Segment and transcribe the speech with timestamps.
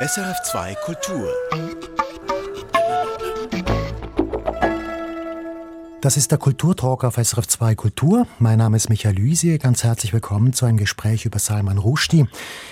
[0.00, 1.28] SRF2 Kultur.
[6.08, 8.26] Das ist der Kulturtalk auf SRF 2 Kultur.
[8.38, 9.58] Mein Name ist Michael Lüsie.
[9.58, 12.24] Ganz herzlich willkommen zu einem Gespräch über Salman Rushdie.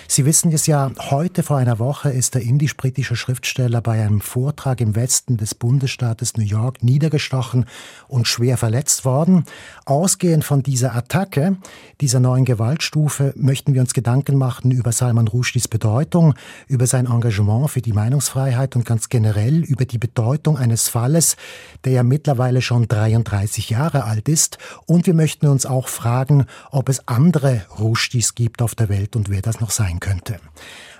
[0.07, 4.81] Sie wissen es ja, heute vor einer Woche ist der indisch-britische Schriftsteller bei einem Vortrag
[4.81, 7.65] im Westen des Bundesstaates New York niedergestochen
[8.07, 9.43] und schwer verletzt worden.
[9.85, 11.57] Ausgehend von dieser Attacke,
[12.01, 16.33] dieser neuen Gewaltstufe, möchten wir uns Gedanken machen über Salman Rushdies Bedeutung,
[16.67, 21.37] über sein Engagement für die Meinungsfreiheit und ganz generell über die Bedeutung eines Falles,
[21.85, 24.57] der ja mittlerweile schon 23 30 Jahre alt ist.
[24.85, 29.29] Und wir möchten uns auch fragen, ob es andere Rushdis gibt auf der Welt und
[29.29, 30.39] wer das noch sein könnte.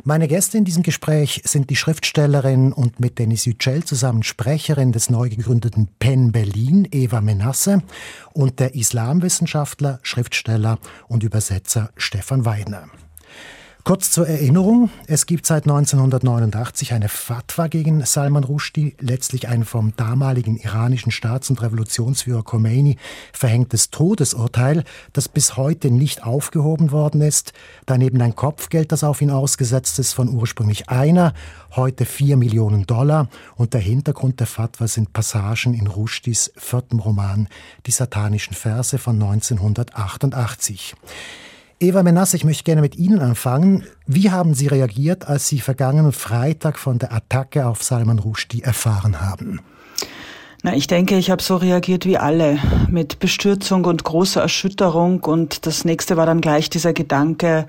[0.04, 5.10] Meine Gäste in diesem Gespräch sind die Schriftstellerin und mit Dennis Yücel zusammen Sprecherin des
[5.10, 7.84] neu gegründeten Penn Berlin, Eva Menasse,
[8.34, 12.88] und der Islamwissenschaftler, Schriftsteller und Übersetzer Stefan Weidner.
[13.88, 19.96] Kurz zur Erinnerung, es gibt seit 1989 eine Fatwa gegen Salman Rushdie, letztlich ein vom
[19.96, 22.98] damaligen iranischen Staats- und Revolutionsführer Khomeini
[23.32, 27.54] verhängtes Todesurteil, das bis heute nicht aufgehoben worden ist.
[27.86, 31.34] Daneben ein Kopfgeld, das auf ihn ausgesetzt ist, von ursprünglich einer,
[31.74, 33.30] heute vier Millionen Dollar.
[33.56, 37.48] Und der Hintergrund der Fatwa sind Passagen in Rushdies viertem Roman
[37.86, 40.94] Die satanischen Verse von 1988.
[41.80, 43.84] Eva Menasse, ich möchte gerne mit Ihnen anfangen.
[44.08, 49.22] Wie haben Sie reagiert, als Sie vergangenen Freitag von der Attacke auf Salman Rushdie erfahren
[49.22, 49.62] haben?
[50.64, 52.58] Na, ich denke, ich habe so reagiert wie alle,
[52.90, 55.24] mit Bestürzung und großer Erschütterung.
[55.24, 57.68] Und das nächste war dann gleich dieser Gedanke,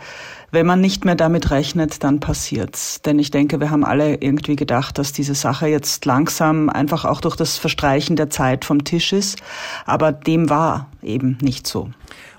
[0.52, 3.02] wenn man nicht mehr damit rechnet, dann passiert's.
[3.02, 7.20] Denn ich denke, wir haben alle irgendwie gedacht, dass diese Sache jetzt langsam einfach auch
[7.20, 9.38] durch das Verstreichen der Zeit vom Tisch ist.
[9.84, 11.90] Aber dem war eben nicht so.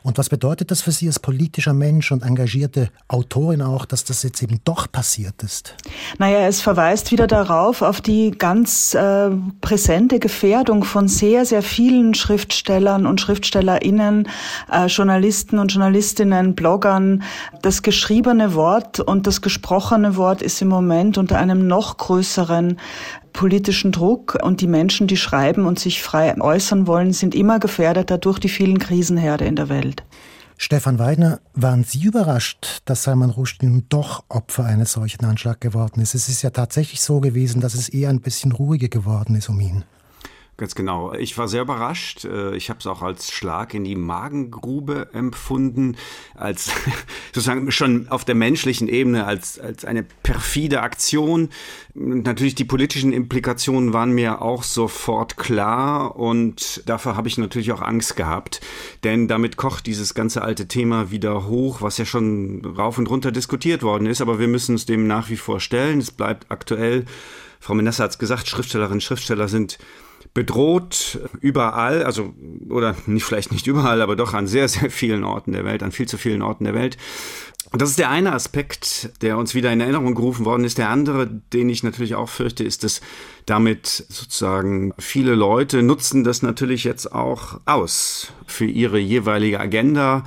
[0.01, 4.23] Und was bedeutet das für Sie als politischer Mensch und engagierte Autorin auch, dass das
[4.23, 5.75] jetzt eben doch passiert ist?
[6.17, 9.29] Naja, es verweist wieder darauf, auf die ganz äh,
[9.61, 14.27] präsente Gefährdung von sehr, sehr vielen Schriftstellern und SchriftstellerInnen,
[14.71, 17.23] äh, Journalisten und Journalistinnen, Bloggern.
[17.61, 22.77] Das geschriebene Wort und das gesprochene Wort ist im Moment unter einem noch größeren
[23.33, 28.17] politischen Druck und die Menschen, die schreiben und sich frei äußern wollen, sind immer gefährdeter
[28.17, 30.03] durch die vielen Krisenherde in der Welt.
[30.57, 36.01] Stefan Weidner, waren Sie überrascht, dass Salman Rushdie nun doch Opfer eines solchen Anschlags geworden
[36.01, 36.15] ist?
[36.15, 39.59] Es ist ja tatsächlich so gewesen, dass es eher ein bisschen ruhiger geworden ist um
[39.61, 39.85] ihn.
[40.59, 41.13] Ganz genau.
[41.13, 42.25] Ich war sehr überrascht.
[42.25, 45.95] Äh, ich habe es auch als Schlag in die Magengrube empfunden,
[46.35, 46.69] als
[47.27, 51.47] sozusagen schon auf der menschlichen Ebene als, als eine perfide Aktion.
[51.93, 57.81] Natürlich die politischen Implikationen waren mir auch sofort klar und dafür habe ich natürlich auch
[57.81, 58.59] Angst gehabt,
[59.05, 63.31] denn damit kocht dieses ganze alte Thema wieder hoch, was ja schon rauf und runter
[63.31, 65.99] diskutiert worden ist, aber wir müssen es dem nach wie vor stellen.
[65.99, 67.05] Es bleibt aktuell.
[67.61, 69.77] Frau Menessa hat es gesagt, Schriftstellerinnen und Schriftsteller sind
[70.33, 72.33] bedroht überall, also
[72.69, 75.91] oder nicht vielleicht nicht überall, aber doch an sehr, sehr vielen Orten der Welt, an
[75.91, 76.97] viel zu vielen Orten der Welt.
[77.71, 80.79] Und das ist der eine Aspekt, der uns wieder in Erinnerung gerufen worden ist.
[80.79, 83.01] Der andere, den ich natürlich auch fürchte, ist, dass
[83.45, 90.23] damit sozusagen viele Leute nutzen das natürlich jetzt auch aus für ihre jeweilige Agenda.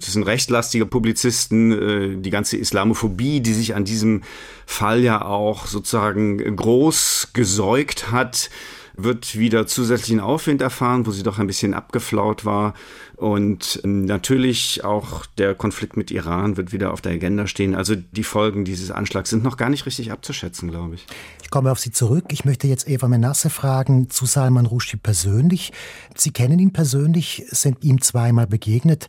[0.00, 4.22] Das sind rechtlastige Publizisten, äh, die ganze Islamophobie, die sich an diesem
[4.66, 8.50] Fall ja auch sozusagen groß gesäugt hat
[8.96, 12.74] wird wieder zusätzlichen Aufwind erfahren, wo sie doch ein bisschen abgeflaut war.
[13.16, 17.74] Und ähm, natürlich auch der Konflikt mit Iran wird wieder auf der Agenda stehen.
[17.74, 21.06] Also die Folgen dieses Anschlags sind noch gar nicht richtig abzuschätzen, glaube ich.
[21.42, 22.26] Ich komme auf Sie zurück.
[22.30, 25.72] Ich möchte jetzt Eva Menasse fragen zu Salman Rushdie persönlich.
[26.14, 29.08] Sie kennen ihn persönlich, sind ihm zweimal begegnet.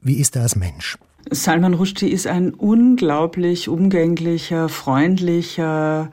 [0.00, 0.96] Wie ist er als Mensch?
[1.30, 6.10] Salman Rushdie ist ein unglaublich umgänglicher, freundlicher,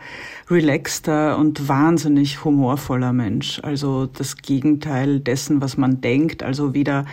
[0.49, 3.59] relaxter und wahnsinnig humorvoller Mensch.
[3.63, 6.43] Also das Gegenteil dessen, was man denkt.
[6.43, 7.05] Also weder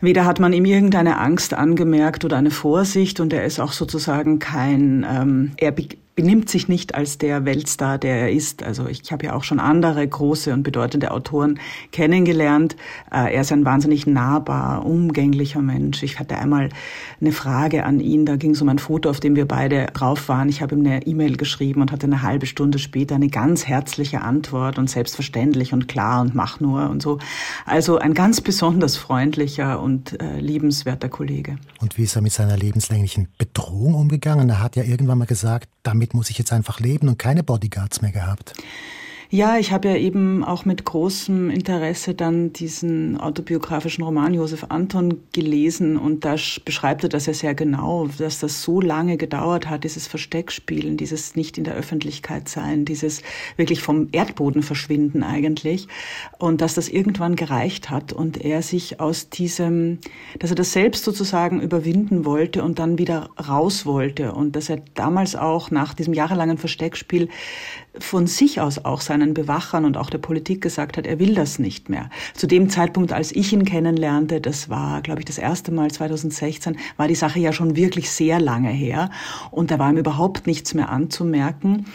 [0.00, 4.38] Weder hat man ihm irgendeine Angst angemerkt oder eine Vorsicht und er ist auch sozusagen
[4.38, 5.72] kein, ähm, er
[6.16, 8.62] benimmt sich nicht als der Weltstar, der er ist.
[8.62, 11.60] Also ich habe ja auch schon andere große und bedeutende Autoren
[11.92, 12.74] kennengelernt.
[13.12, 16.02] Äh, er ist ein wahnsinnig nahbar, umgänglicher Mensch.
[16.02, 16.70] Ich hatte einmal
[17.20, 20.28] eine Frage an ihn, da ging es um ein Foto, auf dem wir beide drauf
[20.30, 20.48] waren.
[20.48, 24.22] Ich habe ihm eine E-Mail geschrieben und hatte eine halbe Stunde später eine ganz herzliche
[24.22, 27.18] Antwort und selbstverständlich und klar und mach nur und so.
[27.66, 31.58] Also ein ganz besonders freundlicher und äh, liebenswerter Kollege.
[31.80, 34.48] Und wie ist er mit seiner lebenslänglichen Bedrohung umgegangen?
[34.48, 38.02] Er hat ja irgendwann mal gesagt, damit muss ich jetzt einfach leben und keine Bodyguards
[38.02, 38.54] mehr gehabt.
[39.28, 45.20] Ja, ich habe ja eben auch mit großem Interesse dann diesen autobiografischen Roman Josef Anton
[45.32, 49.82] gelesen und da beschreibt er das ja sehr genau, dass das so lange gedauert hat,
[49.82, 53.22] dieses Versteckspielen, dieses nicht in der Öffentlichkeit sein, dieses
[53.56, 55.88] wirklich vom Erdboden verschwinden eigentlich
[56.38, 59.98] und dass das irgendwann gereicht hat und er sich aus diesem,
[60.38, 64.80] dass er das selbst sozusagen überwinden wollte und dann wieder raus wollte und dass er
[64.94, 67.28] damals auch nach diesem jahrelangen Versteckspiel
[67.98, 71.58] von sich aus auch seinen Bewachern und auch der Politik gesagt hat, er will das
[71.58, 72.10] nicht mehr.
[72.34, 76.76] Zu dem Zeitpunkt, als ich ihn kennenlernte, das war, glaube ich, das erste Mal 2016,
[76.96, 79.10] war die Sache ja schon wirklich sehr lange her
[79.50, 81.86] und da war ihm überhaupt nichts mehr anzumerken.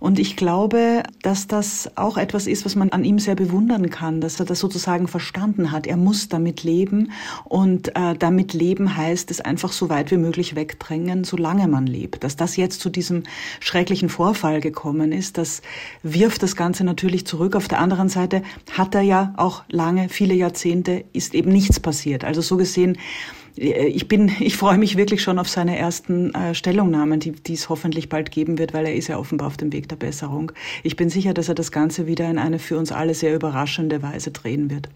[0.00, 4.22] Und ich glaube, dass das auch etwas ist, was man an ihm sehr bewundern kann,
[4.22, 5.86] dass er das sozusagen verstanden hat.
[5.86, 7.12] Er muss damit leben
[7.44, 12.24] und äh, damit leben heißt es einfach so weit wie möglich wegdrängen, solange man lebt.
[12.24, 13.24] Dass das jetzt zu diesem
[13.60, 15.62] schrecklichen Vorfall gekommen ist, das
[16.02, 17.56] wirft das Ganze natürlich zurück.
[17.56, 18.42] Auf der anderen Seite
[18.72, 22.24] hat er ja auch lange, viele Jahrzehnte, ist eben nichts passiert.
[22.24, 22.98] Also so gesehen,
[23.56, 27.68] ich bin, ich freue mich wirklich schon auf seine ersten äh, Stellungnahmen, die, die es
[27.68, 30.52] hoffentlich bald geben wird, weil er ist ja offenbar auf dem Weg der Besserung.
[30.82, 34.02] Ich bin sicher, dass er das Ganze wieder in eine für uns alle sehr überraschende
[34.02, 34.88] Weise drehen wird.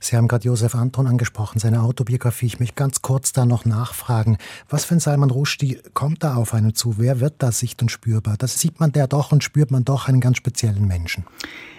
[0.00, 2.46] Sie haben gerade Josef Anton angesprochen, seine Autobiografie.
[2.46, 4.38] Ich möchte ganz kurz da noch nachfragen.
[4.68, 6.98] Was für ein Salman Rushdie kommt da auf einen zu?
[6.98, 8.36] Wer wird da sicht- und spürbar?
[8.38, 11.24] Das sieht man der doch und spürt man doch einen ganz speziellen Menschen.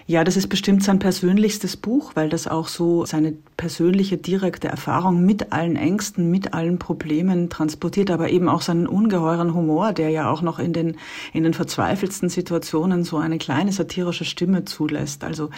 [0.08, 5.26] Ja, das ist bestimmt sein persönlichstes Buch, weil das auch so seine persönliche, direkte Erfahrung
[5.26, 10.30] mit allen Ängsten, mit allen Problemen transportiert, aber eben auch seinen ungeheuren Humor, der ja
[10.30, 10.98] auch noch in den,
[11.34, 15.24] in den verzweifelsten Situationen so eine kleine satirische Stimme zulässt.
[15.24, 15.50] Also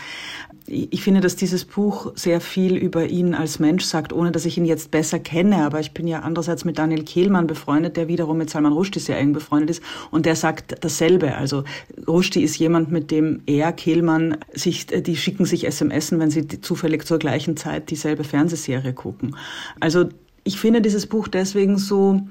[0.67, 4.57] ich finde, dass dieses Buch sehr viel über ihn als Mensch sagt, ohne dass ich
[4.57, 5.65] ihn jetzt besser kenne.
[5.65, 9.17] Aber ich bin ja andererseits mit Daniel Kehlmann befreundet, der wiederum mit Salman Rushdie sehr
[9.17, 9.83] eng befreundet ist.
[10.11, 11.35] Und der sagt dasselbe.
[11.35, 11.63] Also
[12.05, 17.05] Rushdie ist jemand, mit dem er, Kehlmann, sich, die schicken sich SMS, wenn sie zufällig
[17.05, 19.35] zur gleichen Zeit dieselbe Fernsehserie gucken.
[19.79, 20.09] Also
[20.43, 22.21] ich finde dieses Buch deswegen so,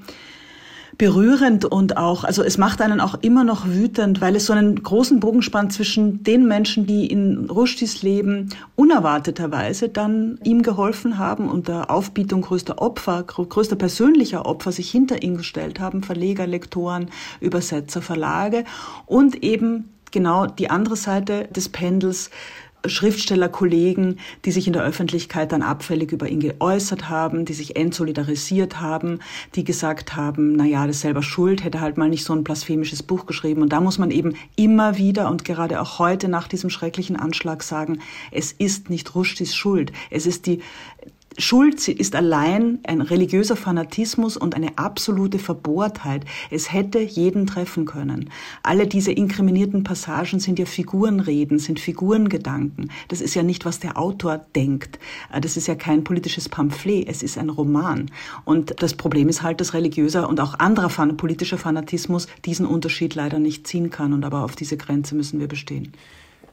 [0.97, 4.81] berührend und auch, also es macht einen auch immer noch wütend, weil es so einen
[4.81, 11.49] großen Bogen spannt zwischen den Menschen, die in Rushdies Leben unerwarteterweise dann ihm geholfen haben
[11.49, 17.09] und der Aufbietung größter Opfer, größter persönlicher Opfer sich hinter ihn gestellt haben, Verleger, Lektoren,
[17.39, 18.63] Übersetzer, Verlage
[19.05, 22.29] und eben genau die andere Seite des Pendels,
[22.85, 28.79] Schriftstellerkollegen, die sich in der Öffentlichkeit dann abfällig über ihn geäußert haben, die sich entsolidarisiert
[28.79, 29.19] haben,
[29.55, 32.43] die gesagt haben, na ja, das ist selber schuld, hätte halt mal nicht so ein
[32.43, 33.61] blasphemisches Buch geschrieben.
[33.61, 37.63] Und da muss man eben immer wieder und gerade auch heute nach diesem schrecklichen Anschlag
[37.63, 37.99] sagen,
[38.31, 39.91] es ist nicht Rushdies Schuld.
[40.11, 40.61] Es ist die
[41.39, 46.25] Schuld ist allein ein religiöser Fanatismus und eine absolute Verbohrtheit.
[46.49, 48.31] Es hätte jeden treffen können.
[48.63, 52.89] Alle diese inkriminierten Passagen sind ja Figurenreden, sind Figurengedanken.
[53.07, 54.97] Das ist ja nicht, was der Autor denkt.
[55.31, 58.09] Äh, das ist ja kein politisches Pamphlet, es ist ein Roman.
[58.43, 63.37] Und das Problem ist halt, dass religiöser und auch anderer politischer Fanatismus diesen Unterschied leider
[63.37, 64.13] nicht ziehen kann.
[64.13, 65.93] Und aber auf diese Grenze müssen wir bestehen.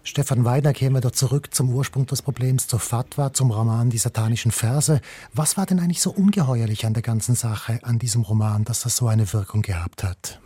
[0.07, 4.53] Stefan Weidner käme da zurück zum Ursprung des Problems, zur Fatwa, zum Roman Die satanischen
[4.53, 5.01] Verse.
[5.33, 8.97] Was war denn eigentlich so ungeheuerlich an der ganzen Sache, an diesem Roman, dass das
[8.97, 10.41] so eine Wirkung gehabt hat?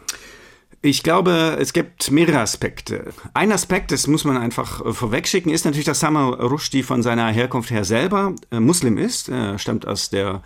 [0.81, 3.13] Ich glaube, es gibt mehrere Aspekte.
[3.35, 7.29] Ein Aspekt, das muss man einfach äh, vorwegschicken, ist natürlich, dass Samar Rushdie von seiner
[7.29, 9.29] Herkunft her selber äh, Muslim ist.
[9.29, 10.41] Er stammt aus der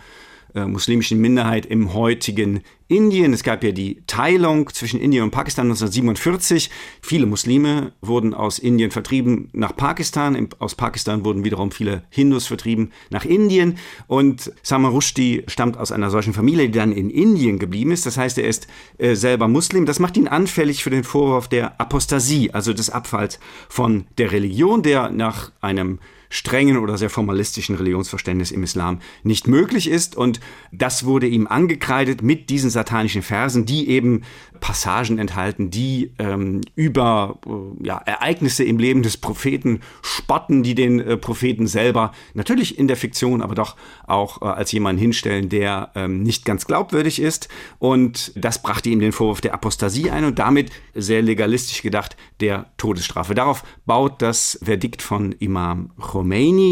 [0.55, 3.33] äh, muslimischen Minderheit im heutigen Indien.
[3.33, 6.69] Es gab ja die Teilung zwischen Indien und Pakistan 1947.
[7.01, 10.49] Viele Muslime wurden aus Indien vertrieben nach Pakistan.
[10.59, 13.77] Aus Pakistan wurden wiederum viele Hindus vertrieben nach Indien.
[14.07, 18.05] Und Salman Rushdie stammt aus einer solchen Familie, die dann in Indien geblieben ist.
[18.05, 18.67] Das heißt, er ist
[18.97, 19.85] äh, selber Muslim.
[19.85, 24.83] Das macht ihn anfällig für den Vorwurf der Apostasie, also des Abfalls von der Religion,
[24.83, 25.99] der nach einem
[26.33, 30.15] strengen oder sehr formalistischen Religionsverständnis im Islam nicht möglich ist.
[30.15, 30.39] Und
[30.71, 34.23] das wurde ihm angekreidet mit diesen satanischen Versen, die eben
[34.59, 40.99] Passagen enthalten, die ähm, über äh, ja, Ereignisse im Leben des Propheten spotten, die den
[40.99, 43.75] äh, Propheten selber natürlich in der Fiktion, aber doch
[44.07, 47.47] auch äh, als jemanden hinstellen, der ähm, nicht ganz glaubwürdig ist.
[47.77, 52.71] Und das brachte ihm den Vorwurf der Apostasie ein und damit sehr legalistisch gedacht der
[52.77, 53.35] Todesstrafe.
[53.35, 56.22] Darauf baut das Verdikt von Imam Khomeini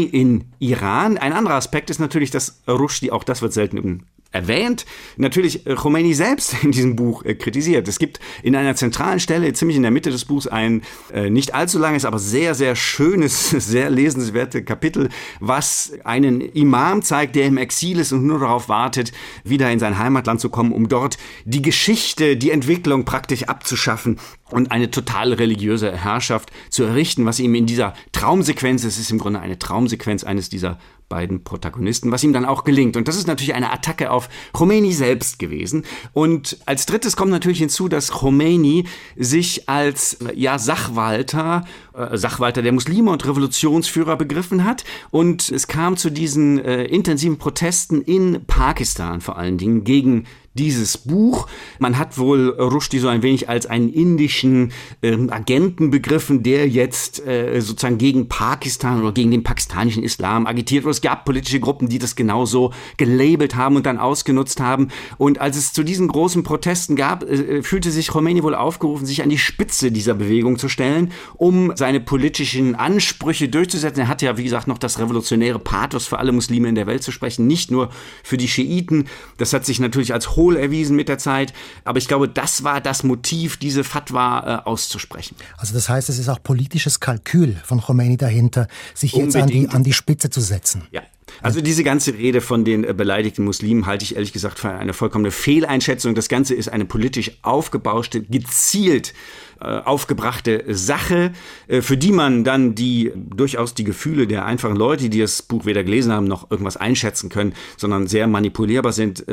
[0.04, 1.18] in Iran.
[1.18, 4.86] Ein anderer Aspekt ist natürlich, dass Rushdie, auch das wird selten im erwähnt,
[5.16, 7.86] natürlich äh, Khomeini selbst in diesem Buch äh, kritisiert.
[7.86, 11.54] Es gibt in einer zentralen Stelle, ziemlich in der Mitte des Buchs, ein äh, nicht
[11.54, 15.10] allzu langes, aber sehr, sehr schönes, sehr lesenswerte Kapitel,
[15.40, 19.12] was einen Imam zeigt, der im Exil ist und nur darauf wartet,
[19.44, 24.18] wieder in sein Heimatland zu kommen, um dort die Geschichte, die Entwicklung praktisch abzuschaffen
[24.50, 29.18] und eine total religiöse Herrschaft zu errichten, was ihm in dieser Traumsequenz, es ist im
[29.18, 30.78] Grunde eine Traumsequenz eines dieser
[31.08, 32.96] beiden Protagonisten, was ihm dann auch gelingt.
[32.96, 35.84] Und das ist natürlich eine Attacke auf Khomeini selbst gewesen.
[36.12, 38.84] Und als drittes kommt natürlich hinzu, dass Khomeini
[39.16, 44.84] sich als ja, Sachwalter, äh, Sachwalter der Muslime und Revolutionsführer begriffen hat.
[45.10, 50.98] Und es kam zu diesen äh, intensiven Protesten in Pakistan vor allen Dingen gegen dieses
[50.98, 51.46] Buch.
[51.78, 57.26] Man hat wohl Rushdie so ein wenig als einen indischen äh, Agenten begriffen, der jetzt
[57.26, 60.84] äh, sozusagen gegen Pakistan oder gegen den pakistanischen Islam agitiert.
[60.84, 64.88] Und es gab politische Gruppen, die das genauso gelabelt haben und dann ausgenutzt haben.
[65.16, 69.22] Und als es zu diesen großen Protesten gab, äh, fühlte sich Khomeini wohl aufgerufen, sich
[69.22, 74.02] an die Spitze dieser Bewegung zu stellen, um seine politischen Ansprüche durchzusetzen.
[74.02, 77.02] Er hatte ja, wie gesagt, noch das revolutionäre Pathos für alle Muslime in der Welt
[77.02, 77.90] zu sprechen, nicht nur
[78.22, 79.06] für die Schiiten.
[79.36, 81.52] Das hat sich natürlich als hohl erwiesen mit der Zeit.
[81.82, 85.34] Aber ich glaube, das war das Motiv, diese Fatwa äh, auszusprechen.
[85.56, 89.68] Also das heißt, es ist auch politisches Kalkül von Khomeini dahinter, sich jetzt an die,
[89.68, 90.84] an die Spitze zu setzen.
[90.92, 91.02] Ja.
[91.40, 94.92] Also diese ganze Rede von den äh, beleidigten Muslimen halte ich ehrlich gesagt für eine
[94.92, 96.14] vollkommene Fehleinschätzung.
[96.14, 99.14] Das Ganze ist eine politisch aufgebauschte, gezielt
[99.62, 101.32] aufgebrachte Sache,
[101.68, 105.64] äh, für die man dann die durchaus die Gefühle der einfachen Leute, die das Buch
[105.64, 109.24] weder gelesen haben noch irgendwas einschätzen können, sondern sehr manipulierbar sind,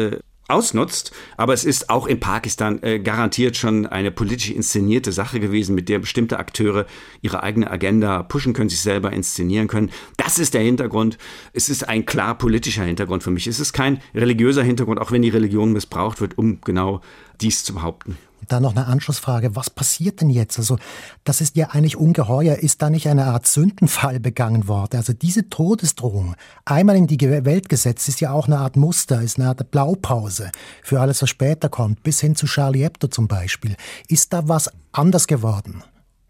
[0.50, 1.12] ausnutzt.
[1.38, 5.90] Aber es ist auch in Pakistan äh, garantiert schon eine politisch inszenierte Sache gewesen, mit
[5.90, 6.86] der bestimmte Akteure
[7.22, 9.92] ihre eigene Agenda pushen können, sich selber inszenieren können.
[10.18, 11.18] Das ist der Hintergrund.
[11.54, 13.48] Es ist ein klar politischer Hintergrund für mich.
[13.48, 17.02] Es ist kein religiöser Hintergrund, auch wenn die Religion missbraucht wird, um genau
[17.40, 18.18] dies zu behaupten.
[18.48, 19.56] Da noch eine Anschlussfrage.
[19.56, 20.58] Was passiert denn jetzt?
[20.58, 20.78] Also,
[21.24, 22.56] das ist ja eigentlich ungeheuer.
[22.56, 24.98] Ist da nicht eine Art Sündenfall begangen worden?
[24.98, 29.38] Also, diese Todesdrohung, einmal in die Welt gesetzt, ist ja auch eine Art Muster, ist
[29.38, 30.52] eine Art Blaupause
[30.84, 33.76] für alles, was später kommt, bis hin zu Charlie Hebdo zum Beispiel.
[34.08, 35.84] Ist da was anders geworden?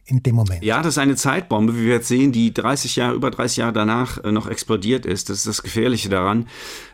[0.10, 0.64] In dem Moment.
[0.64, 3.74] Ja, das ist eine Zeitbombe, wie wir jetzt sehen, die 30 Jahre, über 30 Jahre
[3.74, 5.30] danach äh, noch explodiert ist.
[5.30, 6.48] Das ist das Gefährliche daran.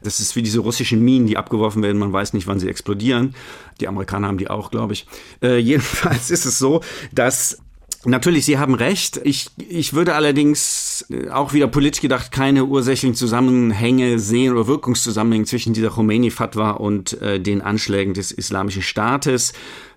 [0.03, 1.97] Das ist wie diese russischen Minen, die abgeworfen werden.
[1.97, 3.35] Man weiß nicht, wann sie explodieren.
[3.79, 5.07] Die Amerikaner haben die auch, glaube ich.
[5.41, 6.81] Äh, jedenfalls ist es so,
[7.13, 7.59] dass
[8.07, 9.19] Natürlich, Sie haben recht.
[9.23, 15.45] Ich, ich würde allerdings äh, auch wieder politisch gedacht keine ursächlichen Zusammenhänge sehen oder Wirkungszusammenhänge
[15.45, 19.53] zwischen dieser Khomeini-Fatwa und äh, den Anschlägen des Islamischen Staates.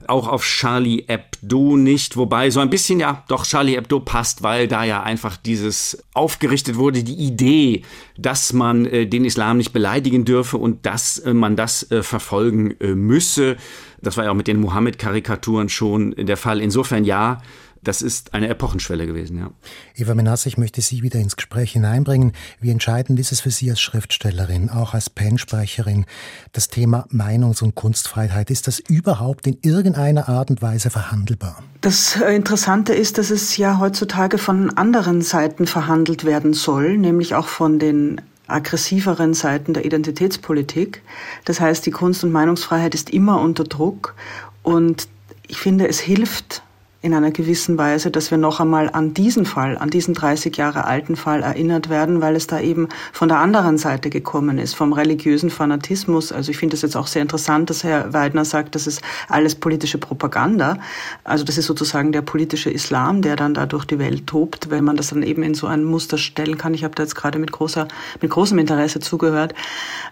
[0.07, 4.69] Auch auf Charlie Hebdo nicht, wobei so ein bisschen ja, doch Charlie Hebdo passt, weil
[4.69, 7.83] da ja einfach dieses aufgerichtet wurde, die Idee,
[8.17, 12.75] dass man äh, den Islam nicht beleidigen dürfe und dass äh, man das äh, verfolgen
[12.81, 13.57] äh, müsse.
[14.01, 16.61] Das war ja auch mit den Mohammed-Karikaturen schon der Fall.
[16.61, 17.43] Insofern ja,
[17.83, 19.51] das ist eine Epochenschwelle gewesen, ja.
[19.95, 22.33] Eva Menasse, ich möchte Sie wieder ins Gespräch hineinbringen.
[22.61, 26.07] Wie entscheidend ist es für Sie als Schriftstellerin, auch als Pen-Sprecherin,
[26.53, 28.51] das Thema Meinungs- und Kunstfreiheit?
[28.51, 31.63] Ist das überhaupt in irgendeiner Art und Weise verhandelbar?
[31.81, 37.35] Das äh, Interessante ist, dass es ja heutzutage von anderen Seiten verhandelt werden soll, nämlich
[37.35, 41.03] auch von den aggressiveren Seiten der Identitätspolitik.
[41.45, 44.15] Das heißt, die Kunst- und Meinungsfreiheit ist immer unter Druck
[44.63, 45.09] und
[45.47, 46.63] ich finde, es hilft
[47.01, 50.85] in einer gewissen Weise, dass wir noch einmal an diesen Fall, an diesen 30 Jahre
[50.85, 54.93] alten Fall erinnert werden, weil es da eben von der anderen Seite gekommen ist, vom
[54.93, 56.33] religiösen Fanatismus.
[56.33, 59.55] Also ich finde es jetzt auch sehr interessant, dass Herr Weidner sagt, das ist alles
[59.55, 60.79] politische Propaganda.
[61.23, 64.83] Also das ist sozusagen der politische Islam, der dann da durch die Welt tobt, wenn
[64.83, 66.75] man das dann eben in so ein Muster stellen kann.
[66.75, 67.87] Ich habe da jetzt gerade mit großer,
[68.21, 69.55] mit großem Interesse zugehört.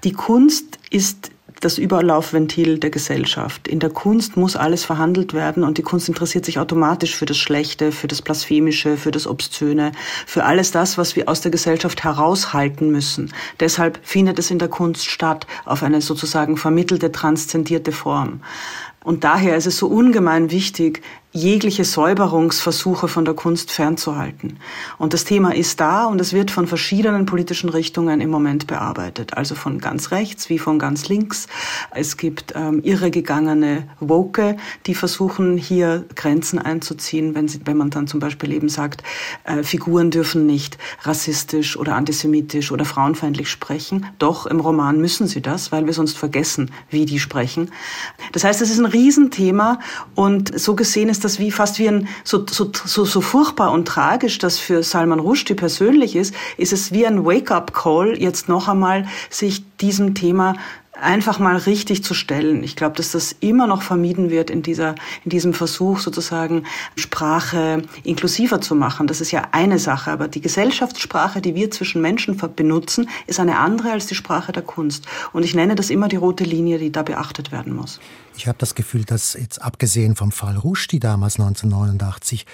[0.04, 3.68] Die Kunst ist das Überlaufventil der Gesellschaft.
[3.68, 7.38] In der Kunst muss alles verhandelt werden und die Kunst interessiert sich automatisch für das
[7.38, 9.92] Schlechte, für das Blasphemische, für das Obszöne,
[10.26, 13.32] für alles das, was wir aus der Gesellschaft heraushalten müssen.
[13.60, 18.40] Deshalb findet es in der Kunst statt, auf eine sozusagen vermittelte, transzendierte Form.
[19.06, 21.00] Und daher ist es so ungemein wichtig,
[21.36, 24.58] jegliche Säuberungsversuche von der Kunst fernzuhalten.
[24.96, 29.36] Und das Thema ist da und es wird von verschiedenen politischen Richtungen im Moment bearbeitet.
[29.36, 31.46] Also von ganz rechts wie von ganz links.
[31.90, 38.06] Es gibt ähm, irregegangene Woke, die versuchen hier Grenzen einzuziehen, wenn, sie, wenn man dann
[38.06, 39.02] zum Beispiel eben sagt,
[39.44, 44.06] äh, Figuren dürfen nicht rassistisch oder antisemitisch oder frauenfeindlich sprechen.
[44.18, 47.70] Doch im Roman müssen sie das, weil wir sonst vergessen, wie die sprechen.
[48.32, 49.80] Das heißt, es ist ein Riesenthema
[50.14, 53.86] und so gesehen ist das wie fast wie ein so, so, so, so furchtbar und
[53.86, 59.06] tragisch, das für Salman Rushdie persönlich ist, ist es wie ein Wake-up-Call, jetzt noch einmal
[59.28, 60.54] sich diesem Thema
[61.00, 62.62] einfach mal richtig zu stellen.
[62.62, 66.64] Ich glaube, dass das immer noch vermieden wird in dieser, in diesem Versuch sozusagen
[66.96, 69.06] Sprache inklusiver zu machen.
[69.06, 73.58] Das ist ja eine Sache, aber die Gesellschaftssprache, die wir zwischen Menschen benutzen, ist eine
[73.58, 75.06] andere als die Sprache der Kunst.
[75.32, 78.00] Und ich nenne das immer die rote Linie, die da beachtet werden muss.
[78.36, 82.44] Ich habe das Gefühl, dass jetzt abgesehen vom Fall Rushdie damals 1989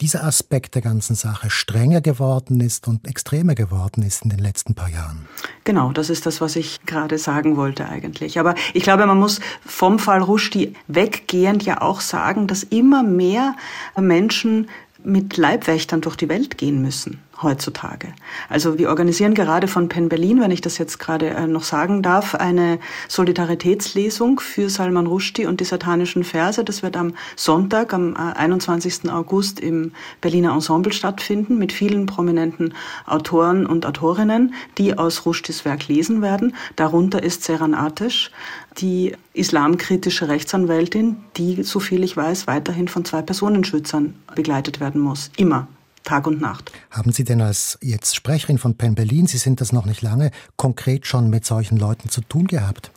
[0.00, 4.74] dieser Aspekt der ganzen Sache strenger geworden ist und extremer geworden ist in den letzten
[4.74, 5.28] paar Jahren.
[5.64, 8.38] Genau, das ist das, was ich gerade sagen wollte eigentlich.
[8.38, 13.54] Aber ich glaube, man muss vom Fall Rushdie weggehend ja auch sagen, dass immer mehr
[13.98, 14.68] Menschen
[15.02, 18.12] mit Leibwächtern durch die Welt gehen müssen heutzutage.
[18.48, 22.02] Also wir organisieren gerade von Penn Berlin, wenn ich das jetzt gerade äh, noch sagen
[22.02, 22.78] darf, eine
[23.08, 26.62] Solidaritätslesung für Salman Rushdie und die satanischen Verse.
[26.64, 29.04] Das wird am Sonntag, am 21.
[29.04, 32.74] Äh, August im Berliner Ensemble stattfinden mit vielen prominenten
[33.06, 36.54] Autoren und Autorinnen, die aus Rushdies Werk lesen werden.
[36.76, 38.30] Darunter ist Seran Atesh,
[38.78, 45.30] die islamkritische Rechtsanwältin, die, so viel ich weiß, weiterhin von zwei Personenschützern begleitet werden muss.
[45.36, 45.68] Immer.
[46.04, 46.72] Tag und Nacht.
[46.90, 50.30] Haben Sie denn als jetzt Sprecherin von Penn Berlin, Sie sind das noch nicht lange,
[50.56, 52.90] konkret schon mit solchen Leuten zu tun gehabt?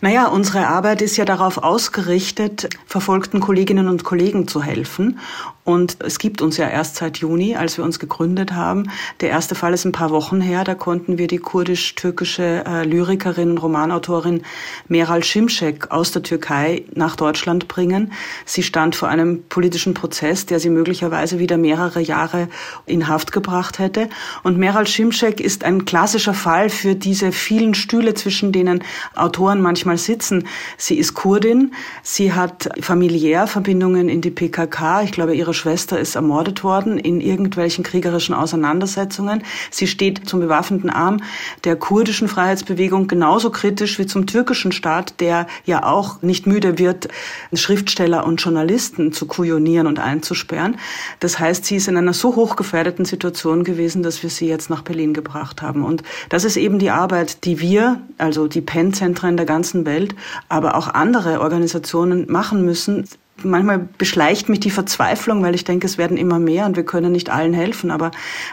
[0.00, 5.18] Naja, unsere Arbeit ist ja darauf ausgerichtet, verfolgten Kolleginnen und Kollegen zu helfen.
[5.64, 8.90] Und es gibt uns ja erst seit Juni, als wir uns gegründet haben.
[9.22, 10.62] Der erste Fall ist ein paar Wochen her.
[10.62, 14.42] Da konnten wir die kurdisch-türkische äh, Lyrikerin, Romanautorin
[14.88, 18.12] Meral Şimşek aus der Türkei nach Deutschland bringen.
[18.44, 22.48] Sie stand vor einem politischen Prozess, der sie möglicherweise wieder mehrere Jahre
[22.84, 24.10] in Haft gebracht hätte.
[24.42, 29.96] Und Meral Şimşek ist ein klassischer Fall für diese vielen Stühle, zwischen denen Autoren manchmal
[29.96, 30.46] sitzen.
[30.76, 31.72] Sie ist Kurdin.
[32.02, 35.02] Sie hat familiär Verbindungen in die PKK.
[35.04, 39.42] Ich glaube, ihre Schwester ist ermordet worden in irgendwelchen kriegerischen Auseinandersetzungen.
[39.70, 41.22] Sie steht zum bewaffneten Arm
[41.64, 47.08] der kurdischen Freiheitsbewegung genauso kritisch wie zum türkischen Staat, der ja auch nicht müde wird,
[47.52, 50.76] Schriftsteller und Journalisten zu kujonieren und einzusperren.
[51.20, 54.82] Das heißt, sie ist in einer so hochgefährdeten Situation gewesen, dass wir sie jetzt nach
[54.82, 55.84] Berlin gebracht haben.
[55.84, 60.14] Und das ist eben die Arbeit, die wir, also die PEN-Zentren der ganzen Welt,
[60.48, 63.08] aber auch andere Organisationen machen müssen,
[63.42, 67.12] manchmal beschleicht mich die Verzweiflung, weil ich denke, es werden immer mehr und wir können
[67.12, 67.90] nicht allen helfen.
[67.90, 68.10] Aber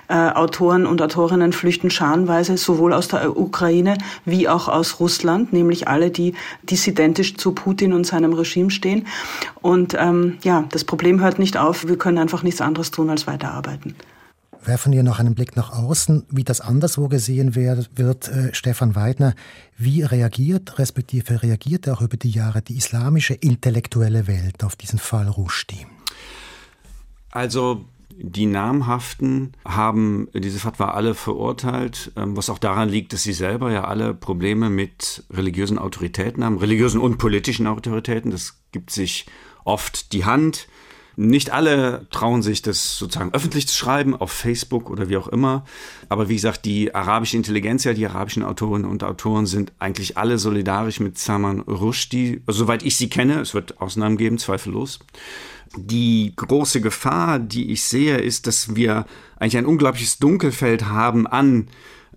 [0.08, 5.88] äh, Autoren und Autorinnen flüchten scharenweise sowohl aus der Ukraine wie auch aus Russland, nämlich
[5.88, 6.34] alle, die
[6.64, 9.08] dissidentisch zu Putin und seinem Regime stehen.
[9.62, 11.88] Und ähm, ja, das Problem hört nicht auf.
[11.88, 13.96] Wir können einfach nichts anderes tun als weiterarbeiten
[14.64, 18.96] werfen wir noch einen Blick nach außen, wie das anderswo gesehen wird, wird äh, Stefan
[18.96, 19.34] Weidner.
[19.78, 25.28] Wie reagiert, respektive reagiert auch über die Jahre die islamische intellektuelle Welt auf diesen Fall
[25.28, 25.86] Rushdie?
[27.32, 27.86] Also
[28.24, 33.72] die Namhaften haben diese Fatwa alle verurteilt, ähm, was auch daran liegt, dass sie selber
[33.72, 38.32] ja alle Probleme mit religiösen Autoritäten haben, religiösen und politischen Autoritäten.
[38.32, 39.26] Das gibt sich
[39.64, 40.68] oft die Hand.
[41.18, 45.66] Nicht alle trauen sich, das sozusagen öffentlich zu schreiben, auf Facebook oder wie auch immer.
[46.10, 50.38] Aber wie gesagt, die arabische Intelligenz, ja, die arabischen Autorinnen und Autoren sind eigentlich alle
[50.38, 53.42] solidarisch mit Salman Rushdie, also, soweit ich sie kenne.
[53.42, 55.00] Es wird Ausnahmen geben, zweifellos.
[55.76, 59.06] Die große Gefahr, die ich sehe, ist, dass wir
[59.38, 61.68] eigentlich ein unglaubliches Dunkelfeld haben an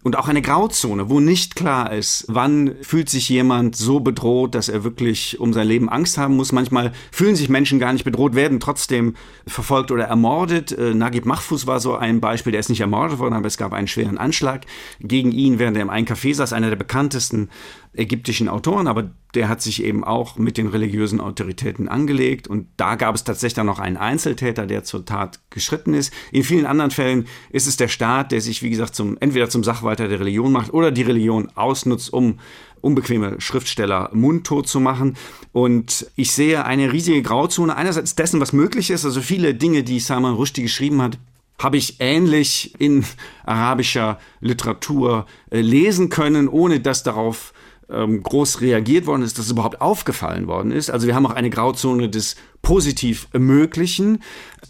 [0.05, 4.69] und auch eine Grauzone, wo nicht klar ist, wann fühlt sich jemand so bedroht, dass
[4.69, 6.53] er wirklich um sein Leben Angst haben muss.
[6.53, 9.15] Manchmal fühlen sich Menschen gar nicht bedroht, werden trotzdem
[9.47, 10.73] verfolgt oder ermordet.
[10.73, 13.73] Äh, Nagib Mahfouz war so ein Beispiel, der ist nicht ermordet worden, aber es gab
[13.73, 14.67] einen schweren Anschlag
[15.01, 17.49] gegen ihn, während er im einen Café saß, einer der bekanntesten
[17.97, 22.95] ägyptischen Autoren, aber der hat sich eben auch mit den religiösen Autoritäten angelegt und da
[22.95, 26.13] gab es tatsächlich dann noch einen Einzeltäter, der zur Tat geschritten ist.
[26.33, 29.65] In vielen anderen Fällen ist es der Staat, der sich, wie gesagt, zum, entweder zum
[29.65, 32.39] Sachwalter der Religion macht oder die Religion ausnutzt, um
[32.81, 35.17] unbequeme Schriftsteller mundtot zu machen.
[35.53, 40.01] Und ich sehe eine riesige Grauzone einerseits dessen, was möglich ist, also viele Dinge, die
[40.01, 41.19] Salman Rushdie geschrieben hat,
[41.59, 43.05] habe ich ähnlich in
[43.45, 47.53] arabischer Literatur äh, lesen können, ohne dass darauf
[47.91, 50.91] ähm, groß reagiert worden ist, dass es überhaupt aufgefallen worden ist.
[50.91, 54.21] Also wir haben auch eine Grauzone des positiv Möglichen.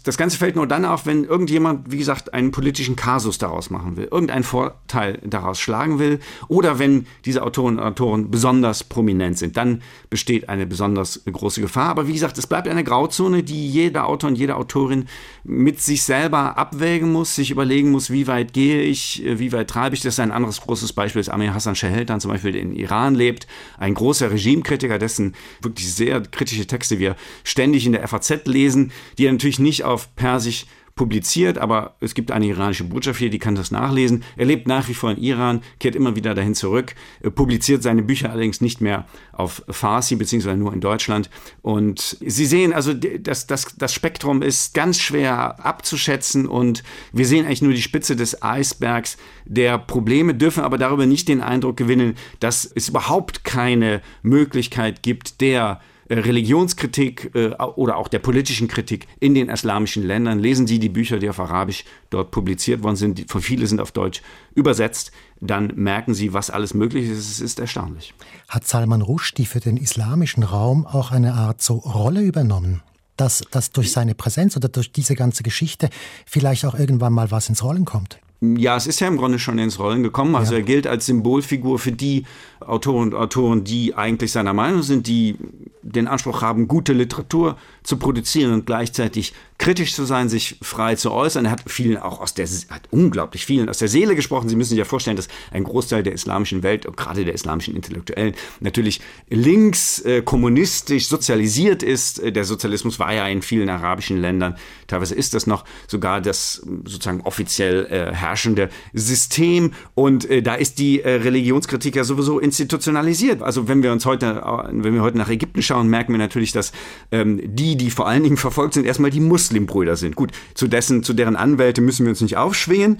[0.03, 3.97] Das Ganze fällt nur dann auf, wenn irgendjemand, wie gesagt, einen politischen Kasus daraus machen
[3.97, 9.57] will, irgendeinen Vorteil daraus schlagen will oder wenn diese Autoren und Autoren besonders prominent sind,
[9.57, 11.89] dann besteht eine besonders große Gefahr.
[11.89, 15.05] Aber wie gesagt, es bleibt eine Grauzone, die jeder Autor und jede Autorin
[15.43, 19.95] mit sich selber abwägen muss, sich überlegen muss, wie weit gehe ich, wie weit treibe
[19.95, 20.01] ich.
[20.01, 23.93] Das ein anderes großes Beispiel, ist Amir Hassan Shaheltan zum Beispiel in Iran lebt, ein
[23.93, 29.31] großer Regimekritiker, dessen wirklich sehr kritische Texte wir ständig in der FAZ lesen, die er
[29.31, 33.69] natürlich nicht auf Persisch publiziert, aber es gibt eine iranische Botschaft hier, die kann das
[33.69, 34.23] nachlesen.
[34.37, 36.95] Er lebt nach wie vor in Iran, kehrt immer wieder dahin zurück,
[37.35, 41.29] publiziert seine Bücher allerdings nicht mehr auf Farsi, beziehungsweise nur in Deutschland.
[41.61, 47.45] Und Sie sehen, also das, das, das Spektrum ist ganz schwer abzuschätzen und wir sehen
[47.45, 52.15] eigentlich nur die Spitze des Eisbergs der Probleme, dürfen aber darüber nicht den Eindruck gewinnen,
[52.39, 59.07] dass es überhaupt keine Möglichkeit gibt, der äh, Religionskritik äh, oder auch der politischen Kritik
[59.19, 60.39] in den islamischen Ländern.
[60.39, 63.91] Lesen Sie die Bücher, die auf Arabisch dort publiziert worden sind, von viele sind auf
[63.91, 64.21] Deutsch
[64.53, 67.29] übersetzt, dann merken Sie, was alles möglich ist.
[67.29, 68.13] Es ist erstaunlich.
[68.47, 72.81] Hat Salman Rushdie für den islamischen Raum auch eine Art so Rolle übernommen?
[73.17, 75.89] Dass, dass durch seine Präsenz oder durch diese ganze Geschichte
[76.25, 78.19] vielleicht auch irgendwann mal was ins Rollen kommt?
[78.57, 80.35] Ja, es ist ja im Grunde schon ins Rollen gekommen.
[80.35, 80.59] Also ja.
[80.59, 82.25] er gilt als Symbolfigur für die
[82.59, 85.35] Autoren und Autoren, die eigentlich seiner Meinung sind, die
[85.81, 91.11] den Anspruch haben, gute Literatur zu produzieren und gleichzeitig kritisch zu sein, sich frei zu
[91.11, 91.45] äußern.
[91.45, 94.49] Er hat vielen auch aus der, hat unglaublich vielen aus der Seele gesprochen.
[94.49, 97.75] Sie müssen sich ja vorstellen, dass ein Großteil der islamischen Welt, und gerade der islamischen
[97.75, 102.21] Intellektuellen, natürlich links, äh, kommunistisch sozialisiert ist.
[102.21, 104.55] Der Sozialismus war ja in vielen arabischen Ländern,
[104.87, 109.73] teilweise ist das noch sogar das sozusagen offiziell äh, herrschende System.
[109.93, 113.41] Und äh, da ist die äh, Religionskritik ja sowieso institutionalisiert.
[113.41, 116.51] Also wenn wir uns heute, äh, wenn wir heute nach Ägypten schauen, merken wir natürlich,
[116.51, 116.73] dass
[117.11, 120.15] ähm, die, die vor allen Dingen verfolgt sind, erstmal die Muslimbrüder sind.
[120.15, 122.97] Gut, zu dessen, zu deren Anwälte müssen wir uns nicht aufschwingen.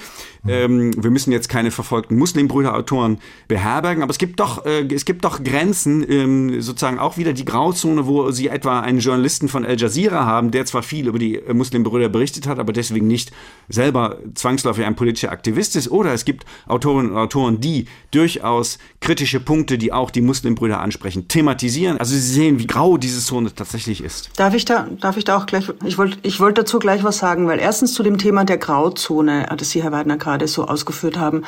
[0.48, 5.26] Ähm, wir müssen jetzt keine verfolgten Muslimbrüderautoren beherbergen, aber es gibt doch, äh, es gibt
[5.26, 9.80] doch Grenzen, ähm, sozusagen auch wieder die Grauzone, wo sie etwa einen Journalisten von Al
[9.80, 13.32] Jazeera haben, der zwar viel über die äh, Muslimbrüder berichtet hat, aber deswegen nicht
[13.70, 15.90] selber zwangsläufig ein politischer Aktivist ist.
[15.90, 21.28] Oder es gibt Autorinnen und Autoren, die durchaus kritische Punkte, die auch die Muslimbrüder ansprechen,
[21.28, 21.98] thematisieren.
[21.98, 24.30] Also Sie sehen, wie grau diese Zone tatsächlich ist.
[24.36, 27.18] Darf ich da, darf ich da auch gleich, ich wollte, ich wollte dazu gleich was
[27.18, 31.18] sagen, weil erstens zu dem Thema der Grauzone, das Sie, Herr Weidner, gerade so ausgeführt
[31.18, 31.44] haben.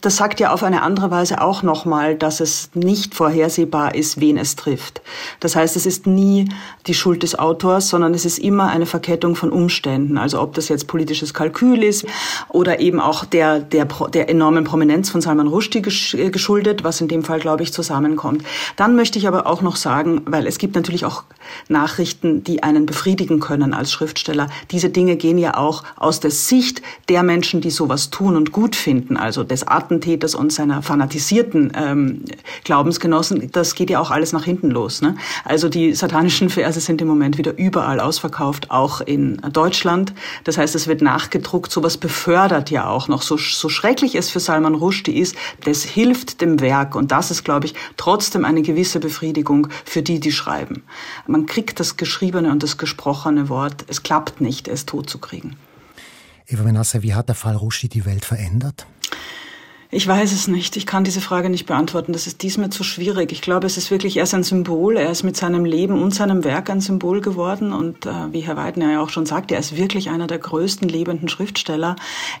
[0.00, 4.36] Das sagt ja auf eine andere Weise auch nochmal, dass es nicht vorhersehbar ist, wen
[4.36, 5.02] es trifft.
[5.40, 6.48] Das heißt, es ist nie
[6.86, 10.18] die Schuld des Autors, sondern es ist immer eine Verkettung von Umständen.
[10.18, 12.06] Also ob das jetzt politisches Kalkül ist
[12.48, 17.24] oder eben auch der, der, der enormen Prominenz von Salman Rushdie geschuldet, was in dem
[17.24, 18.44] Fall, glaube ich, zusammenkommt.
[18.76, 21.24] Dann möchte ich aber auch noch sagen, weil es gibt natürlich auch
[21.68, 24.48] Nachrichten, die einen befriedigen können als Schriftsteller.
[24.70, 28.76] Diese Dinge gehen ja auch aus der Sicht der Menschen, die sowas tun und gut
[28.76, 32.24] finden, also des Attentäters und seiner fanatisierten ähm,
[32.64, 35.02] Glaubensgenossen, das geht ja auch alles nach hinten los.
[35.02, 35.16] Ne?
[35.44, 40.12] Also die satanischen Verse sind im Moment wieder überall ausverkauft, auch in Deutschland.
[40.44, 41.70] Das heißt, es wird nachgedruckt.
[41.70, 43.22] Sowas befördert ja auch noch.
[43.22, 46.94] So, so schrecklich es für Salman Rushdie ist, das hilft dem Werk.
[46.94, 50.82] Und das ist, glaube ich, trotzdem eine gewisse Befriedigung für die, die schreiben.
[51.26, 53.84] Man kriegt das geschriebene und das gesprochene Wort.
[53.88, 54.86] Es klappt nicht, es
[55.18, 55.56] kriegen.
[56.46, 58.86] Eva Menasse, wie hat der Fall Rushdie die Welt verändert?
[59.92, 60.76] Ich weiß es nicht.
[60.76, 62.12] Ich kann diese Frage nicht beantworten.
[62.12, 63.32] Das ist diesmal zu schwierig.
[63.32, 64.96] Ich glaube, es ist wirklich erst ein Symbol.
[64.96, 67.72] Er ist mit seinem Leben und seinem Werk ein Symbol geworden.
[67.72, 70.88] Und äh, wie Herr Weidner ja auch schon sagt, er ist wirklich einer der größten
[70.88, 71.96] lebenden Schriftsteller.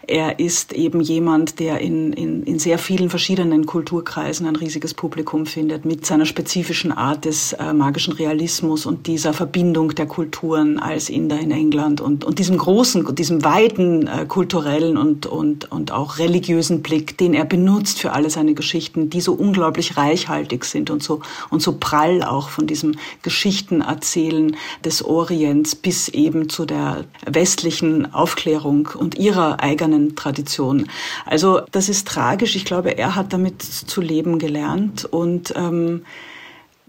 [0.06, 5.44] Er ist eben jemand, der in, in, in sehr vielen verschiedenen Kulturkreisen ein riesiges Publikum
[5.44, 11.08] findet, mit seiner spezifischen Art des äh, magischen Realismus und dieser Verbindung der Kulturen als
[11.08, 16.18] Inder in England und, und diesem großen, diesem weiten äh, kulturellen und, und, und auch
[16.18, 21.02] religiösen Blick, den er benutzt für alle seine Geschichten, die so unglaublich reichhaltig sind und
[21.02, 28.12] so, und so prall auch von diesem Geschichtenerzählen des Orients bis eben zu der westlichen
[28.12, 30.88] Aufklärung und ihrer eigenen Tradition.
[31.26, 32.56] Also das ist tragisch.
[32.56, 36.02] Ich glaube, er hat damit zu leben gelernt und ähm,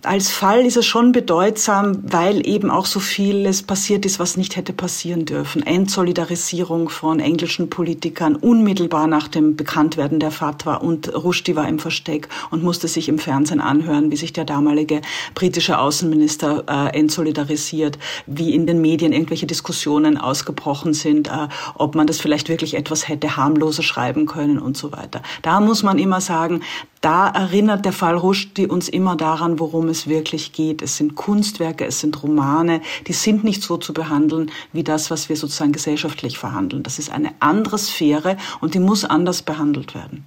[0.03, 4.55] als Fall ist es schon bedeutsam, weil eben auch so vieles passiert ist, was nicht
[4.55, 5.65] hätte passieren dürfen.
[5.65, 12.29] Entsolidarisierung von englischen Politikern unmittelbar nach dem Bekanntwerden der Fatwa und Rushdie war im Versteck
[12.49, 15.01] und musste sich im Fernsehen anhören, wie sich der damalige
[15.35, 22.07] britische Außenminister äh, entsolidarisiert, wie in den Medien irgendwelche Diskussionen ausgebrochen sind, äh, ob man
[22.07, 25.21] das vielleicht wirklich etwas hätte harmloser schreiben können und so weiter.
[25.41, 26.61] Da muss man immer sagen,
[27.01, 30.81] da erinnert der Fall Rushdie uns immer daran, worum es wirklich geht.
[30.81, 35.29] Es sind Kunstwerke, es sind Romane, die sind nicht so zu behandeln wie das, was
[35.29, 36.83] wir sozusagen gesellschaftlich verhandeln.
[36.83, 40.25] Das ist eine andere Sphäre und die muss anders behandelt werden.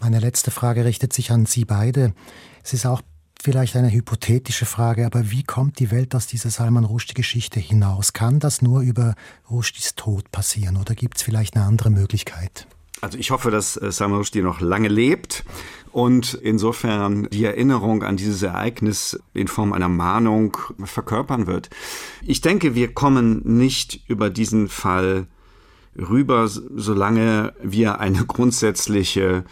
[0.00, 2.12] Meine letzte Frage richtet sich an Sie beide.
[2.64, 3.02] Es ist auch
[3.40, 8.12] vielleicht eine hypothetische Frage, aber wie kommt die Welt aus dieser Salman Rushdie-Geschichte hinaus?
[8.12, 9.14] Kann das nur über
[9.50, 12.66] Rushdies Tod passieren oder gibt es vielleicht eine andere Möglichkeit?
[13.00, 15.44] Also ich hoffe, dass äh, Salman Rushdie noch lange lebt
[15.92, 21.70] und insofern die Erinnerung an dieses Ereignis in Form einer Mahnung verkörpern wird.
[22.22, 25.26] Ich denke, wir kommen nicht über diesen Fall
[25.96, 29.44] rüber, solange wir eine grundsätzliche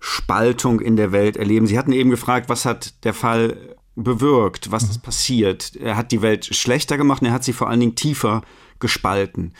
[0.00, 1.66] Spaltung in der Welt erleben.
[1.66, 5.76] Sie hatten eben gefragt, was hat der Fall bewirkt, was ist passiert.
[5.76, 8.42] Er hat die Welt schlechter gemacht und er hat sie vor allen Dingen tiefer
[8.80, 9.54] gespalten.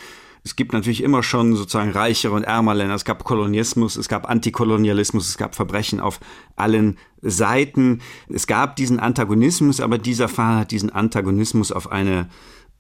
[0.47, 2.95] Es gibt natürlich immer schon sozusagen reichere und ärmer Länder.
[2.95, 6.21] Es gab Kolonialismus, es gab Antikolonialismus, es gab Verbrechen auf
[6.55, 8.03] allen Seiten.
[8.29, 12.29] Es gab diesen Antagonismus, aber dieser Fall hat diesen Antagonismus auf eine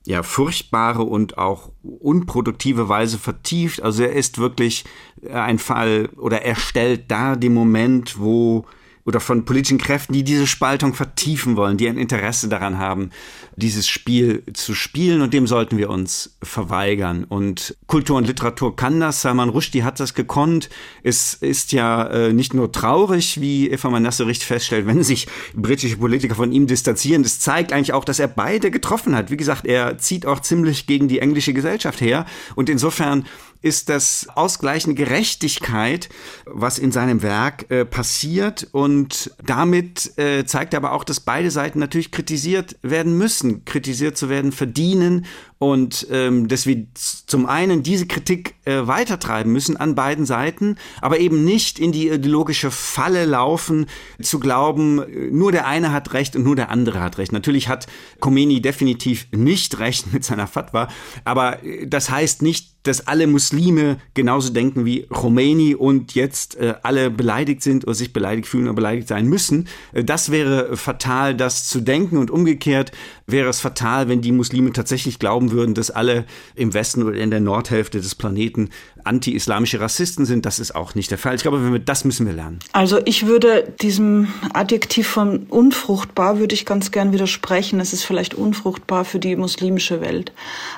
[0.07, 3.83] ja, furchtbare und auch unproduktive Weise vertieft.
[3.83, 4.85] Also er ist wirklich
[5.33, 8.67] ein Fall oder er stellt da den Moment, wo
[9.07, 13.11] oder von politischen Kräften, die diese Spaltung vertiefen wollen, die ein Interesse daran haben,
[13.57, 17.25] dieses Spiel zu spielen und dem sollten wir uns verweigern.
[17.25, 19.21] Und Kultur und Literatur kann das.
[19.21, 20.71] Salman Rushdie hat das gekonnt.
[21.03, 25.99] Es ist ja äh, nicht nur traurig, wie Eva Manasse richtig feststellt, wenn sich britische
[25.99, 27.23] Politiker von ihm distanzieren.
[27.23, 29.31] Das zeigt eigentlich auch, dass er beide getroffen hat.
[29.31, 32.25] Wie gesagt, er zieht auch ziemlich gegen die englische Gesellschaft her.
[32.55, 33.27] Und insofern
[33.65, 36.11] ist das ausgleichende Gerechtigkeit,
[36.45, 38.69] was in seinem Werk äh, passiert.
[38.73, 44.19] Und damit äh, zeigt er aber auch, dass beide Seiten natürlich kritisiert werden müssen, kritisiert
[44.19, 45.25] zu werden verdienen
[45.59, 51.21] und ähm, dass wir zum einen diese Kritik äh, weitertreiben müssen an beiden Seiten, aber
[51.21, 53.87] eben nicht in die ideologische Falle laufen,
[54.21, 57.33] zu glauben, nur der eine hat recht und nur der andere hat recht.
[57.33, 57.87] Natürlich hat
[58.21, 60.89] Khomeini definitiv nicht recht mit seiner Fatwa,
[61.25, 66.75] aber äh, das heißt nicht, dass alle Muslime genauso denken wie Khomeini und jetzt äh,
[66.83, 69.69] alle beleidigt sind oder sich beleidigt fühlen oder beleidigt sein müssen.
[69.93, 72.93] Äh, das wäre fatal, das zu denken und umgekehrt
[73.27, 77.31] wäre es fatal, wenn die Muslime tatsächlich glauben würden, dass alle im Westen oder in
[77.31, 78.71] der Nordhälfte des Planeten
[79.05, 80.47] anti-islamische Rassisten sind.
[80.47, 81.35] Das ist auch nicht der Fall.
[81.35, 82.59] Ich glaube, das müssen wir lernen.
[82.73, 87.81] Also ich würde diesem Adjektiv von unfruchtbar würde ich ganz gern widersprechen.
[87.81, 90.33] Es ist vielleicht unfruchtbar für die muslimische Welt,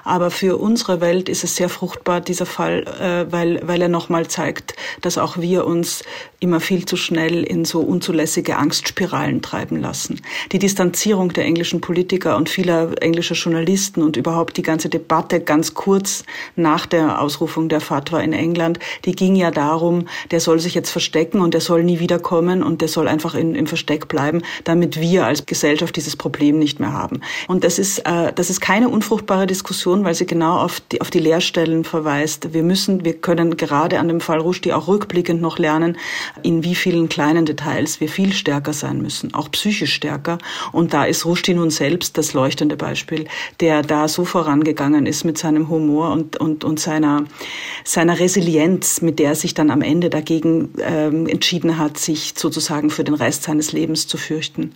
[0.05, 4.27] aber für unsere Welt ist es sehr fruchtbar dieser Fall, äh, weil weil er nochmal
[4.27, 6.03] zeigt, dass auch wir uns
[6.41, 10.21] immer viel zu schnell in so unzulässige Angstspiralen treiben lassen.
[10.53, 15.75] Die Distanzierung der englischen Politiker und vieler englischer Journalisten und überhaupt die ganze Debatte ganz
[15.75, 20.75] kurz nach der Ausrufung der Fatwa in England, die ging ja darum, der soll sich
[20.75, 24.43] jetzt verstecken und der soll nie wiederkommen und der soll einfach in, im Versteck bleiben,
[24.65, 27.21] damit wir als Gesellschaft dieses Problem nicht mehr haben.
[27.49, 31.11] Und das ist, äh, das ist keine unfruchtbare Diskussion, weil sie genau auf die, auf
[31.11, 32.53] die Leerstellen verweist.
[32.53, 35.97] Wir müssen, wir können gerade an dem Fall Rushdie auch rückblickend noch lernen,
[36.43, 40.39] in wie vielen kleinen Details wir viel stärker sein müssen, auch psychisch stärker.
[40.73, 43.27] Und da ist Rushdie nun selbst das leuchtende Beispiel,
[43.61, 47.25] der da so vorangegangen ist mit seinem Humor und, und, und seiner,
[47.85, 52.91] seiner Resilienz, mit der er sich dann am Ende dagegen ähm, entschieden hat, sich sozusagen
[52.91, 54.73] für den Rest seines Lebens zu fürchten.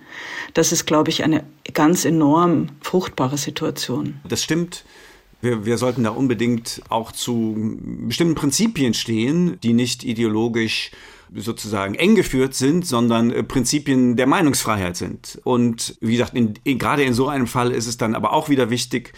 [0.55, 4.21] Das ist, glaube ich, eine ganz enorm fruchtbare Situation.
[4.29, 4.85] Das stimmt.
[5.41, 10.91] Wir, wir sollten da unbedingt auch zu bestimmten Prinzipien stehen, die nicht ideologisch
[11.35, 15.41] sozusagen eng geführt sind, sondern äh, Prinzipien der Meinungsfreiheit sind.
[15.45, 18.49] Und wie gesagt, in, in, gerade in so einem Fall ist es dann aber auch
[18.49, 19.13] wieder wichtig,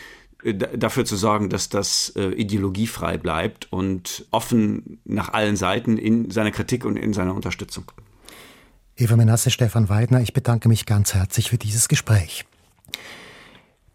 [0.44, 6.50] dafür zu sorgen, dass das äh, ideologiefrei bleibt und offen nach allen Seiten in seiner
[6.50, 7.92] Kritik und in seiner Unterstützung.
[8.96, 12.44] Eva Menasse, Stefan Weidner, ich bedanke mich ganz herzlich für dieses Gespräch.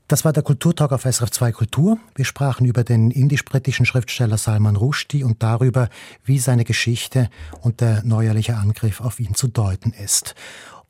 [0.07, 1.97] Das war der Kulturtalk auf SRF 2 Kultur.
[2.15, 5.89] Wir sprachen über den indisch-britischen Schriftsteller Salman Rushdie und darüber,
[6.23, 7.29] wie seine Geschichte
[7.62, 10.33] und der neuerliche Angriff auf ihn zu deuten ist.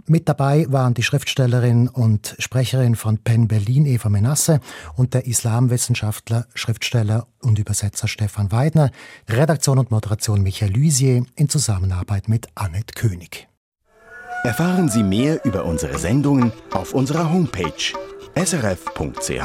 [0.09, 4.61] Mit dabei waren die Schriftstellerin und Sprecherin von Penn Berlin Eva Menasse
[4.95, 8.91] und der Islamwissenschaftler, Schriftsteller und Übersetzer Stefan Weidner,
[9.27, 13.49] Redaktion und Moderation Michael Lysier in Zusammenarbeit mit Annette König.
[14.45, 17.73] Erfahren Sie mehr über unsere Sendungen auf unserer Homepage
[18.33, 19.37] srf.ch-kultur